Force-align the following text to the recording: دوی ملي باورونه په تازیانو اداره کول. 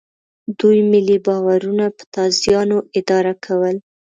دوی 0.59 0.79
ملي 0.91 1.17
باورونه 1.25 1.85
په 1.97 2.03
تازیانو 2.15 2.77
اداره 2.99 3.33
کول. 3.45 3.75